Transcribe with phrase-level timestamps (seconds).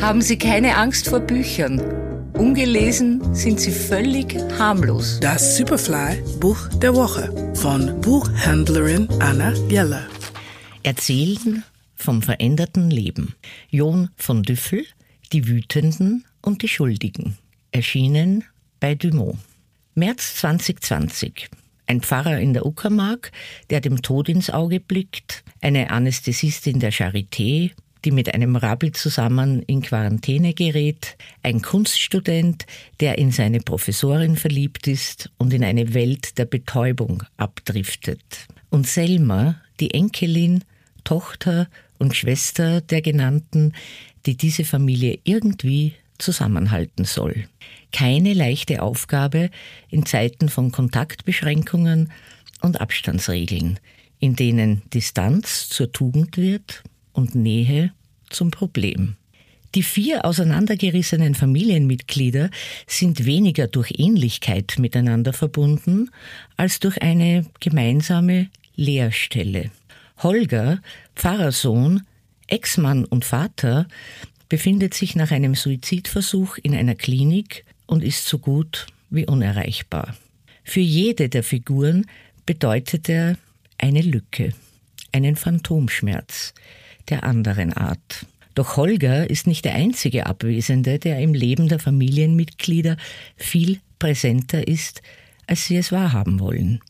[0.00, 1.78] haben Sie keine Angst vor Büchern.
[2.32, 5.20] Ungelesen sind sie völlig harmlos.
[5.20, 10.06] Das Superfly Buch der Woche von Buchhändlerin Anna Jeller.
[10.82, 11.64] Erzählen
[11.96, 13.34] vom veränderten Leben.
[13.68, 14.86] John von Düffel,
[15.32, 17.36] Die Wütenden und die Schuldigen.
[17.70, 18.44] Erschienen
[18.80, 19.38] bei Dumont.
[19.94, 21.50] März 2020.
[21.86, 23.32] Ein Pfarrer in der Uckermark,
[23.68, 27.72] der dem Tod ins Auge blickt, eine Anästhesistin der Charité,
[28.04, 32.66] die mit einem Rabbi zusammen in Quarantäne gerät, ein Kunststudent,
[33.00, 38.48] der in seine Professorin verliebt ist und in eine Welt der Betäubung abdriftet.
[38.70, 40.64] Und Selma, die Enkelin,
[41.04, 41.68] Tochter
[41.98, 43.74] und Schwester der genannten,
[44.26, 47.48] die diese Familie irgendwie zusammenhalten soll.
[47.92, 49.50] Keine leichte Aufgabe
[49.90, 52.12] in Zeiten von Kontaktbeschränkungen
[52.60, 53.80] und Abstandsregeln,
[54.18, 56.82] in denen Distanz zur Tugend wird
[57.20, 57.92] und Nähe
[58.30, 59.16] zum Problem.
[59.76, 62.50] Die vier auseinandergerissenen Familienmitglieder
[62.88, 66.10] sind weniger durch Ähnlichkeit miteinander verbunden
[66.56, 69.70] als durch eine gemeinsame Leerstelle.
[70.18, 70.80] Holger,
[71.14, 72.02] Pfarrersohn,
[72.48, 73.86] Ex-Mann und Vater,
[74.48, 80.16] befindet sich nach einem Suizidversuch in einer Klinik und ist so gut wie unerreichbar.
[80.64, 82.06] Für jede der Figuren
[82.44, 83.36] bedeutet er
[83.78, 84.52] eine Lücke,
[85.12, 86.54] einen Phantomschmerz
[87.08, 88.26] der anderen Art.
[88.54, 92.96] Doch Holger ist nicht der einzige Abwesende, der im Leben der Familienmitglieder
[93.36, 95.02] viel präsenter ist,
[95.46, 96.80] als sie es wahrhaben wollen.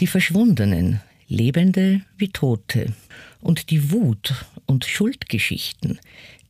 [0.00, 2.94] Die Verschwundenen, Lebende wie Tote,
[3.40, 5.98] und die Wut und Schuldgeschichten,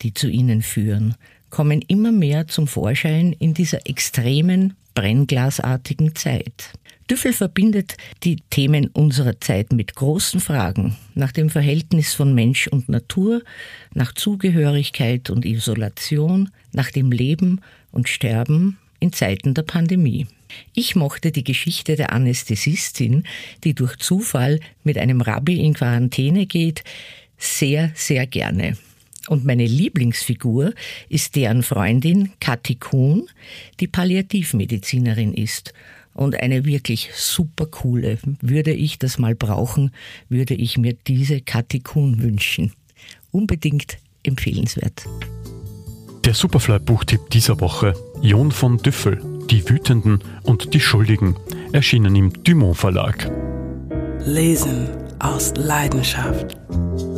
[0.02, 1.14] die zu ihnen führen,
[1.50, 6.72] kommen immer mehr zum Vorschein in dieser extremen, brennglasartigen Zeit.
[7.10, 12.88] Düffel verbindet die Themen unserer Zeit mit großen Fragen nach dem Verhältnis von Mensch und
[12.88, 13.42] Natur,
[13.94, 20.26] nach Zugehörigkeit und Isolation, nach dem Leben und Sterben in Zeiten der Pandemie.
[20.74, 23.24] Ich mochte die Geschichte der Anästhesistin,
[23.64, 26.84] die durch Zufall mit einem Rabbi in Quarantäne geht,
[27.38, 28.76] sehr, sehr gerne.
[29.28, 30.72] Und meine Lieblingsfigur
[31.08, 33.28] ist deren Freundin Kathi Kuhn,
[33.78, 35.74] die Palliativmedizinerin ist
[36.18, 38.18] und eine wirklich super coole.
[38.40, 39.92] Würde ich das mal brauchen,
[40.28, 42.72] würde ich mir diese Kathi Kuhn wünschen.
[43.30, 45.06] Unbedingt empfehlenswert.
[46.24, 51.36] Der Superfly-Buchtipp dieser Woche: Jon von Düffel, Die Wütenden und die Schuldigen,
[51.72, 53.30] erschienen im Dumont Verlag.
[54.24, 54.88] Lesen
[55.20, 56.56] aus Leidenschaft.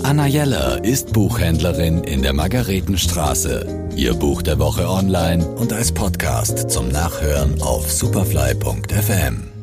[0.03, 3.79] Anna Jeller ist Buchhändlerin in der Margaretenstraße.
[4.00, 9.59] Ihr Buch der Woche online und als Podcast zum Nachhören auf superfly.fm.